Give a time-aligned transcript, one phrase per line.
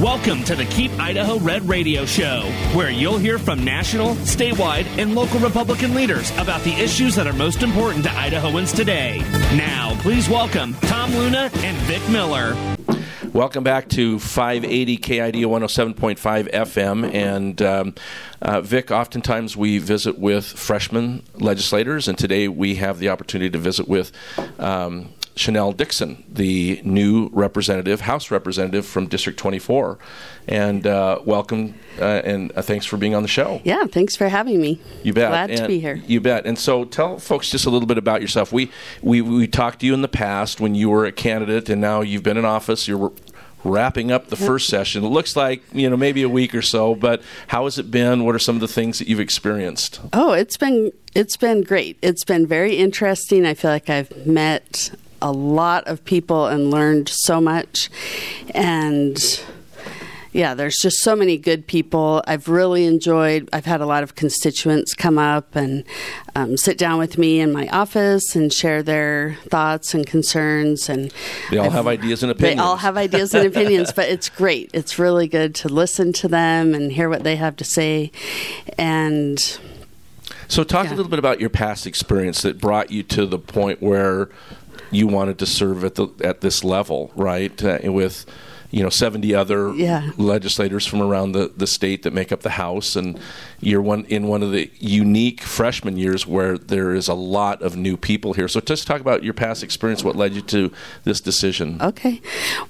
[0.00, 5.14] Welcome to the Keep Idaho Red Radio Show, where you'll hear from national, statewide, and
[5.14, 9.18] local Republican leaders about the issues that are most important to Idahoans today.
[9.58, 12.56] Now, please welcome Tom Luna and Vic Miller.
[13.34, 17.12] Welcome back to 580 KID 107.5 FM.
[17.12, 17.94] And um,
[18.40, 23.58] uh, Vic, oftentimes we visit with freshman legislators, and today we have the opportunity to
[23.58, 24.12] visit with
[24.58, 25.10] um,
[25.40, 29.98] Chenele Dixon, the new representative, House representative from District 24.
[30.46, 33.62] And uh, welcome uh, and uh, thanks for being on the show.
[33.64, 34.80] Yeah, thanks for having me.
[35.02, 35.30] You bet.
[35.30, 35.94] Glad and to be here.
[35.94, 36.44] You bet.
[36.44, 38.52] And so tell folks just a little bit about yourself.
[38.52, 41.80] We, we, we talked to you in the past when you were a candidate, and
[41.80, 42.86] now you've been in office.
[42.86, 43.10] You're
[43.64, 45.04] wrapping up the first session.
[45.04, 48.24] It looks like, you know, maybe a week or so, but how has it been?
[48.24, 50.00] What are some of the things that you've experienced?
[50.12, 51.98] Oh, it's been it's been great.
[52.02, 53.46] It's been very interesting.
[53.46, 54.92] I feel like I've met
[55.22, 57.90] a lot of people and learned so much.
[58.54, 59.18] And
[60.32, 62.22] yeah, there's just so many good people.
[62.26, 63.48] I've really enjoyed.
[63.52, 65.82] I've had a lot of constituents come up and
[66.36, 70.88] um, sit down with me in my office and share their thoughts and concerns.
[70.88, 71.12] And
[71.50, 72.58] they all I've, have ideas and opinions.
[72.58, 74.70] They all have ideas and opinions, but it's great.
[74.72, 78.12] It's really good to listen to them and hear what they have to say.
[78.78, 79.58] And
[80.46, 80.94] so, talk yeah.
[80.94, 84.28] a little bit about your past experience that brought you to the point where
[84.90, 87.62] you wanted to serve at the at this level, right?
[87.62, 88.26] Uh, with
[88.70, 90.10] you know 70 other yeah.
[90.16, 93.18] legislators from around the, the state that make up the house and
[93.60, 97.76] you're one in one of the unique freshman years where there is a lot of
[97.76, 100.72] new people here so just talk about your past experience what led you to
[101.04, 102.20] this decision okay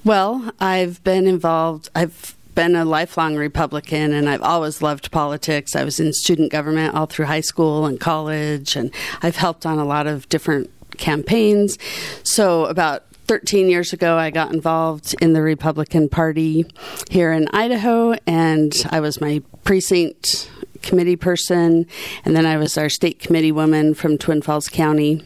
[0.03, 5.73] well i've been involved i've been a lifelong Republican and I've always loved politics.
[5.73, 8.91] I was in student government all through high school and college, and
[9.21, 10.69] I've helped on a lot of different
[11.01, 11.77] campaigns.
[12.23, 16.65] So, about 13 years ago, I got involved in the Republican Party
[17.09, 20.49] here in Idaho, and I was my precinct
[20.81, 21.85] committee person,
[22.23, 25.23] and then I was our state committee woman from Twin Falls County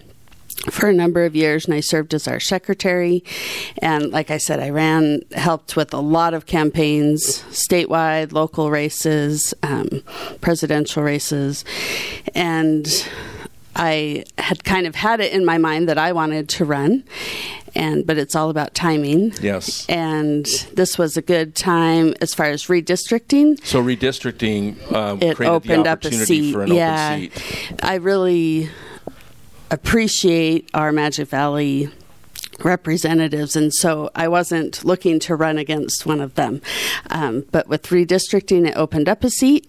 [0.69, 3.23] for a number of years and I served as our secretary.
[3.79, 9.53] And like I said, I ran, helped with a lot of campaigns, statewide, local races,
[9.63, 10.01] um,
[10.41, 11.65] presidential races.
[12.33, 12.87] And
[13.75, 17.03] I had kind of had it in my mind that I wanted to run,
[17.75, 19.33] and but it's all about timing.
[19.41, 19.85] Yes.
[19.87, 23.63] And this was a good time as far as redistricting.
[23.65, 26.55] So redistricting um, it opened up a seat.
[26.67, 27.73] yeah, seat.
[27.83, 28.69] I really
[29.71, 31.89] appreciate our Magic Valley
[32.63, 36.61] representatives, and so I wasn't looking to run against one of them.
[37.09, 39.67] Um, but with redistricting, it opened up a seat,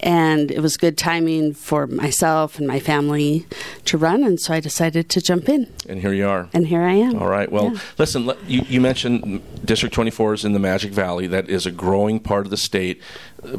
[0.00, 3.46] and it was good timing for myself and my family
[3.86, 5.72] to run, and so I decided to jump in.
[5.88, 6.48] And here you are.
[6.52, 7.18] And here I am.
[7.18, 7.50] All right.
[7.50, 7.80] Well, yeah.
[7.98, 11.26] listen, you, you mentioned District 24 is in the Magic Valley.
[11.26, 13.00] That is a growing part of the state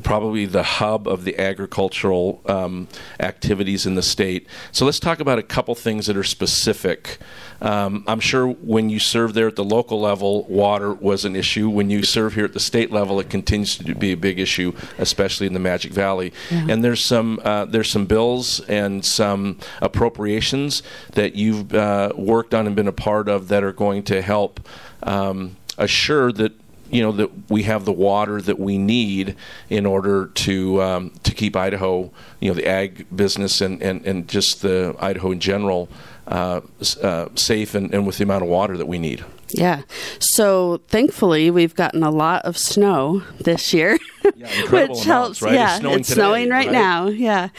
[0.04, 2.88] probably the hub of the agricultural um,
[3.20, 4.48] activities in the state.
[4.72, 7.18] So let's talk about a couple things that are specific.
[7.62, 11.70] Um, I'm sure when you serve there at the local level, water was an issue.
[11.70, 14.74] When you serve here at the state level, it continues to be a big issue,
[14.98, 16.34] especially in the Magic Valley.
[16.50, 16.68] Yeah.
[16.70, 20.82] And there's some uh, there's some bills and some appropriations
[21.14, 24.60] that you've uh, worked on and been a part of that are going to help
[25.04, 26.54] um, assure that
[26.90, 29.36] you know that we have the water that we need
[29.70, 34.28] in order to um, to keep Idaho, you know, the ag business and, and, and
[34.28, 35.90] just the Idaho in general
[36.28, 36.62] uh,
[37.02, 39.24] uh, safe and, and with the amount of water that we need.
[39.50, 39.84] Yeah.
[40.20, 43.98] So thankfully, we've gotten a lot of snow this year,
[44.36, 45.42] yeah, which amounts, helps.
[45.42, 45.54] Right?
[45.54, 47.08] Yeah, it's snowing, it's snowing right, right, now.
[47.08, 47.50] Yeah.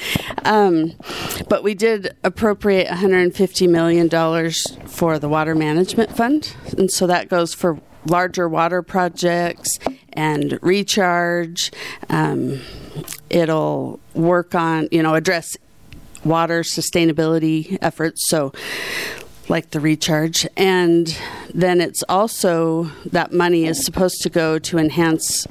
[0.45, 0.95] Um,
[1.49, 7.29] but we did appropriate 150 million dollars for the water management fund, and so that
[7.29, 9.79] goes for larger water projects
[10.13, 11.71] and recharge.
[12.09, 12.61] Um,
[13.31, 15.57] it'll work on, you know, address
[16.27, 18.29] water sustainability efforts.
[18.29, 18.53] So,
[19.49, 20.47] like the recharge.
[20.57, 21.17] And
[21.55, 25.47] then it's also that money is supposed to go to enhance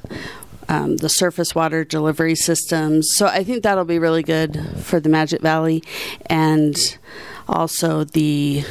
[0.67, 3.11] um, the surface water delivery systems.
[3.15, 5.83] So I think that'll be really good for the Magic Valley
[6.25, 6.75] and
[7.47, 8.63] also the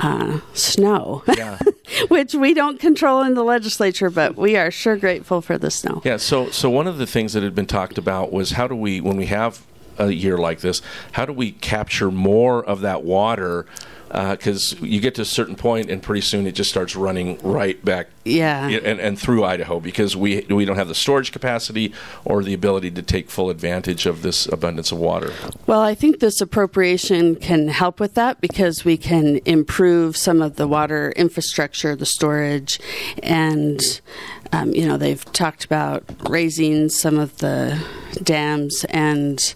[0.00, 1.58] uh, snow, yeah.
[2.08, 6.02] which we don't control in the legislature, but we are sure grateful for the snow.
[6.04, 6.16] Yeah.
[6.16, 9.00] So, so one of the things that had been talked about was how do we,
[9.00, 9.64] when we have
[9.98, 13.66] a year like this, how do we capture more of that water
[14.12, 17.38] because uh, you get to a certain point and pretty soon it just starts running
[17.42, 21.94] right back yeah and, and through Idaho because we we don't have the storage capacity
[22.24, 25.32] or the ability to take full advantage of this abundance of water.
[25.66, 30.56] Well, I think this appropriation can help with that because we can improve some of
[30.56, 32.78] the water infrastructure, the storage,
[33.22, 33.80] and
[34.52, 37.82] um, you know, they've talked about raising some of the
[38.22, 39.54] dams, and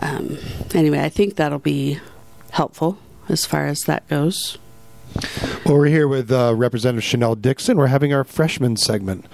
[0.00, 0.38] um,
[0.74, 1.98] anyway, I think that'll be
[2.50, 2.98] helpful
[3.28, 4.58] as far as that goes.
[5.64, 7.76] Well, we're here with uh, Representative Chenele Dixon.
[7.76, 9.26] We're having our freshman segment.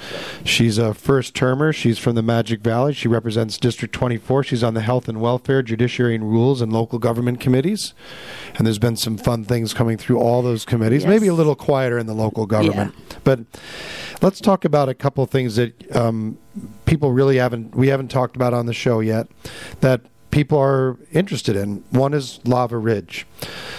[0.45, 1.73] She's a first termer.
[1.73, 2.93] She's from the Magic Valley.
[2.93, 4.45] She represents District 24.
[4.45, 7.95] She's on the Health and Welfare, Judiciary and Rules, and Local Government Committees.
[8.57, 11.05] And there's been some fun things coming through all those committees.
[11.05, 11.09] Yes.
[11.09, 12.95] Maybe a little quieter in the local government.
[13.25, 13.41] But
[14.21, 16.37] let's talk about a couple of things that um,
[16.85, 19.29] people really haven't we haven't talked about on the show yet
[19.81, 21.85] that people are interested in.
[21.89, 23.27] One is Lava Ridge.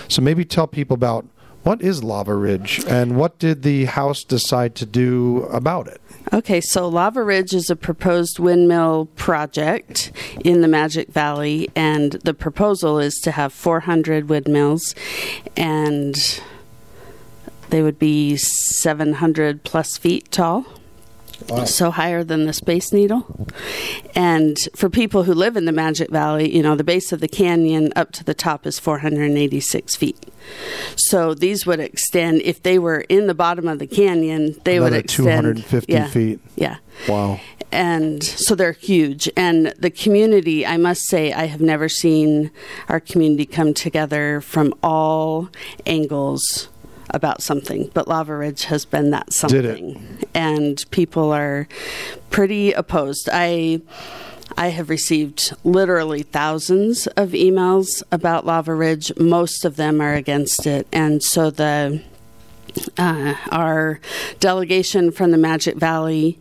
[0.07, 1.28] So maybe tell people about
[1.63, 6.01] what is Lava Ridge and what did the House decide to do about it?
[6.31, 10.11] Okay, so Lava Ridge is a proposed windmill project
[10.44, 14.94] in the Magic Valley, and the proposal is to have 400 windmills,
[15.57, 16.39] and
[17.71, 20.65] they would be 700 plus feet tall.
[21.65, 23.47] So higher than the Space Needle.
[24.15, 27.27] And for people who live in the Magic Valley, you know, the base of the
[27.27, 30.25] canyon up to the top is 486 feet.
[30.95, 34.97] So these would extend, if they were in the bottom of the canyon, they Another
[34.97, 36.39] would extend 250 yeah, feet.
[36.56, 36.77] Yeah.
[37.07, 37.39] Wow.
[37.71, 39.30] And so they're huge.
[39.38, 42.51] And the community, I must say, I have never seen
[42.88, 45.50] our community come together from all
[45.86, 46.69] angles
[47.11, 49.57] about something, but Lava Ridge has been that something.
[50.33, 51.67] And people are
[52.29, 53.29] pretty opposed.
[53.31, 53.81] I
[54.57, 59.11] I have received literally thousands of emails about Lava Ridge.
[59.17, 60.88] Most of them are against it.
[60.91, 62.01] And so the
[62.97, 64.00] uh, our
[64.39, 66.39] delegation from the Magic Valley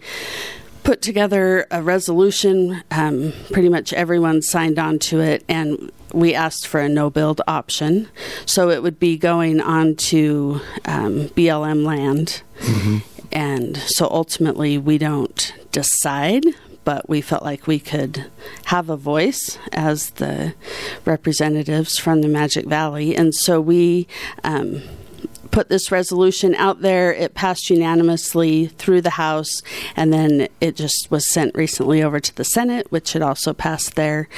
[0.82, 2.82] put together a resolution.
[2.91, 7.41] Um, pretty much everyone signed on to it, and we asked for a no build
[7.47, 8.09] option.
[8.47, 12.43] So it would be going on to um, BLM land.
[13.33, 16.45] And so ultimately, we don't decide.
[16.85, 18.31] But we felt like we could
[18.67, 20.55] have a voice as the
[21.05, 23.15] representatives from the Magic Valley.
[23.15, 24.07] And so we
[24.43, 24.83] um,
[25.59, 27.13] put this resolution out there.
[27.13, 29.51] It passed unanimously through the House,
[29.97, 33.97] and then it just was sent recently over to the Senate, which it also passed
[33.97, 34.29] there.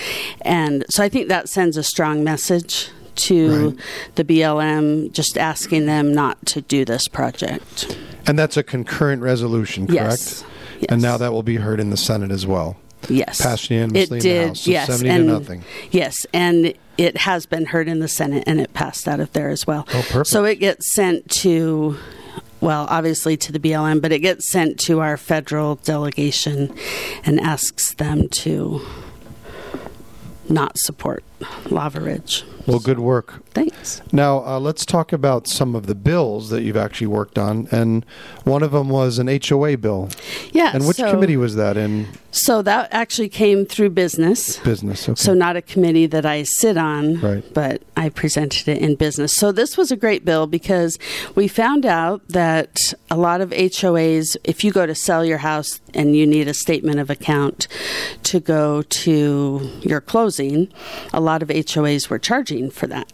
[0.40, 3.78] And so I think that sends a strong message to Right.
[4.14, 7.98] the BLM, just asking them not to do this project.
[8.26, 10.00] And that's a concurrent resolution, correct?
[10.00, 10.44] Yes.
[10.88, 12.78] And now that will be heard in the Senate as well.
[13.08, 13.40] Yes.
[13.40, 14.86] Passed unanimously it in the did, House, so yes.
[14.86, 15.64] 70 to and, nothing.
[15.90, 19.48] Yes, and it has been heard in the Senate and it passed out of there
[19.48, 19.86] as well.
[19.88, 20.26] Oh, perfect.
[20.26, 21.96] So it gets sent to,
[22.60, 26.74] well, obviously to the BLM, but it gets sent to our federal delegation
[27.24, 28.82] and asks them to
[30.48, 31.24] not support
[31.70, 32.44] Lava Ridge.
[32.66, 33.42] Well, good work.
[33.52, 34.00] Thanks.
[34.12, 37.66] Now, uh, let's talk about some of the bills that you've actually worked on.
[37.72, 38.04] And
[38.44, 40.10] one of them was an HOA bill.
[40.52, 40.70] Yeah.
[40.74, 44.58] And which so, committee was that in So that actually came through business.
[44.58, 45.08] business?
[45.08, 45.16] Okay.
[45.20, 47.42] So not a committee that I sit on, Right.
[47.54, 49.34] but I presented it in business.
[49.34, 50.98] So this was a great bill because
[51.34, 52.78] we found out that
[53.10, 56.54] a lot of HOAs, if you go to sell your house and you need a
[56.54, 57.66] statement of account
[58.24, 60.68] to go to your closing,
[61.12, 63.12] a lot of HOAs were charging for that.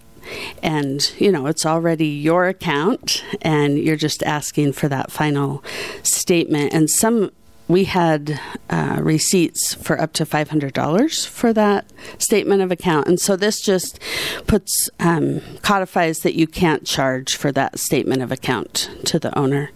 [0.62, 5.62] And, you know, it's already your account and you're just asking for that final
[6.02, 6.72] statement.
[6.72, 7.30] And some
[7.68, 11.84] we had uh, receipts for up to $500 for that
[12.18, 13.08] statement of account.
[13.08, 13.98] And so this just
[14.46, 19.70] puts, um, codifies that you can't charge for that statement of account to the owner.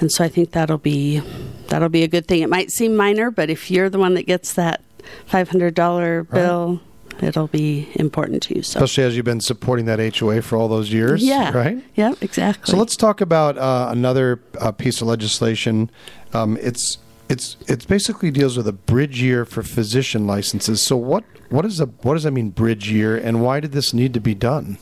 [0.00, 1.20] And so I think that'll be,
[1.66, 2.40] that'll be a good thing.
[2.42, 4.82] It might seem minor, but if you're the one that gets that
[5.30, 6.80] $500 bill,
[7.22, 8.62] it'll be important to you.
[8.62, 11.22] So, Especially as you've been supporting that HOA for all those years.
[11.22, 11.56] yeah.
[11.56, 11.82] Right?
[11.94, 12.70] Yeah, exactly.
[12.70, 15.90] So let's talk about uh, another uh, piece of legislation.
[16.32, 16.98] Um, it's
[17.28, 20.80] it's it basically deals with a bridge year for physician licenses.
[20.80, 23.92] So what what is a what does that mean bridge year, and why did this
[23.92, 24.78] need to be done?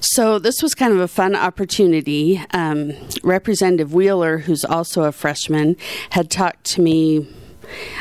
[0.00, 2.42] So this was kind of a fun opportunity.
[2.52, 2.92] Um,
[3.22, 5.76] Representative Wheeler, who's also a freshman,
[6.10, 7.28] had talked to me.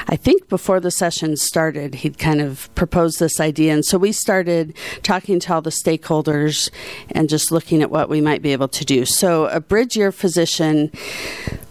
[0.07, 3.73] I think before the session started, he'd kind of proposed this idea.
[3.73, 4.73] And so we started
[5.03, 6.69] talking to all the stakeholders
[7.11, 9.05] and just looking at what we might be able to do.
[9.05, 10.91] So, a bridge year physician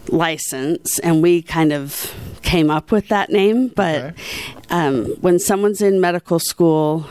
[0.09, 2.13] license, and we kind of
[2.43, 3.69] came up with that name.
[3.69, 4.15] But Okay.
[4.71, 7.07] um, when someone's in medical school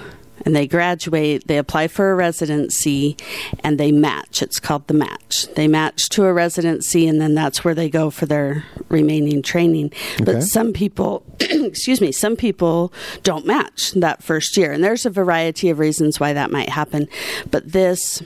[0.48, 3.18] and they graduate, they apply for a residency
[3.66, 4.42] and they match.
[4.42, 5.46] It's called the match.
[5.56, 9.92] They match to a residency, and then that's where they go for their remaining training.
[10.14, 10.24] Okay.
[10.24, 15.10] But some people, excuse me, some people don't match that first year, and there's a
[15.10, 17.10] variety of reasons why that might happen.
[17.52, 18.24] But this,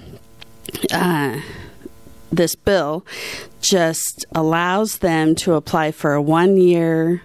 [0.93, 1.41] uh,
[2.31, 3.03] this bill
[3.61, 7.23] just allows them to apply for a one year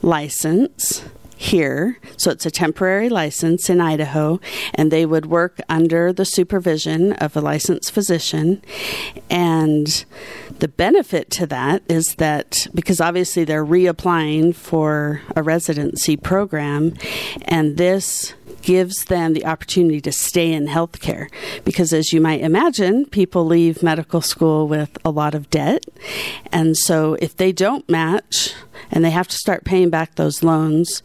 [0.00, 1.04] license
[1.40, 1.96] here.
[2.18, 4.40] So it's a temporary license in Idaho,
[4.74, 8.62] and they would work under the supervision of a licensed physician.
[9.30, 10.04] And
[10.58, 16.92] the benefit to that is that because obviously they're reapplying for a residency program,
[17.46, 21.28] and this gives them the opportunity to stay in healthcare.
[21.64, 25.84] Because as you might imagine, people leave medical school with a lot of debt.
[26.52, 28.54] And so if they don't match
[28.90, 31.02] and they have to start paying back those loans,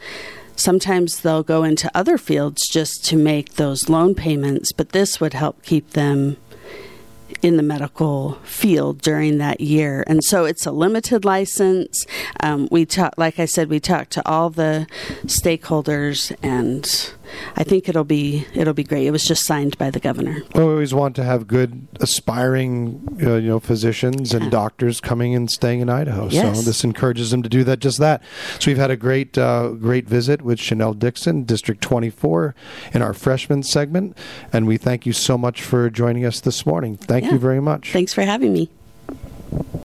[0.55, 5.33] sometimes they'll go into other fields just to make those loan payments, but this would
[5.33, 6.37] help keep them
[7.41, 10.03] in the medical field during that year.
[10.07, 12.05] And so it's a limited license.
[12.39, 14.87] Um, we talk, like I said, we talked to all the
[15.25, 17.13] stakeholders, and
[17.55, 19.07] I think it'll be it'll be great.
[19.07, 20.41] It was just signed by the governor.
[20.53, 25.35] Well, we always want to have good, aspiring, uh, you know, physicians and doctors coming
[25.35, 26.27] and staying in Idaho.
[26.29, 26.59] Yes.
[26.59, 27.79] So this encourages them to do that.
[27.79, 28.21] Just that.
[28.59, 32.55] So we've had a great, uh, great visit with Chenele Dixon, District 24,
[32.93, 34.17] in our freshman segment,
[34.53, 36.95] and we thank you so much for joining us this morning.
[36.97, 37.31] Thank Yeah.
[37.33, 37.91] you very much.
[37.91, 38.69] Thanks for having me.